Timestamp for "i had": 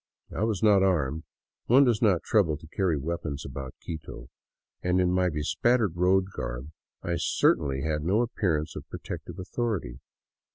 7.03-7.21